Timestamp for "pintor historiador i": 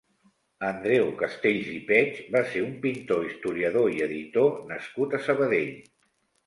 2.87-4.05